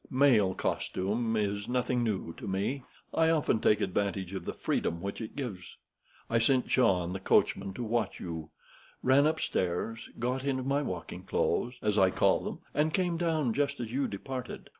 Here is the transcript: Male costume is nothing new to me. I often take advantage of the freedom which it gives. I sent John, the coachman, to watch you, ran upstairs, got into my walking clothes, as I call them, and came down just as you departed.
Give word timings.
Male 0.09 0.55
costume 0.55 1.35
is 1.37 1.67
nothing 1.67 2.03
new 2.03 2.33
to 2.37 2.47
me. 2.47 2.81
I 3.13 3.29
often 3.29 3.59
take 3.59 3.81
advantage 3.81 4.33
of 4.33 4.45
the 4.45 4.51
freedom 4.55 4.99
which 4.99 5.21
it 5.21 5.35
gives. 5.35 5.77
I 6.27 6.39
sent 6.39 6.65
John, 6.65 7.13
the 7.13 7.19
coachman, 7.19 7.75
to 7.75 7.83
watch 7.83 8.19
you, 8.19 8.49
ran 9.03 9.27
upstairs, 9.27 10.09
got 10.17 10.43
into 10.43 10.63
my 10.63 10.81
walking 10.81 11.21
clothes, 11.21 11.75
as 11.83 11.99
I 11.99 12.09
call 12.09 12.43
them, 12.43 12.61
and 12.73 12.91
came 12.91 13.15
down 13.17 13.53
just 13.53 13.79
as 13.79 13.91
you 13.91 14.07
departed. 14.07 14.69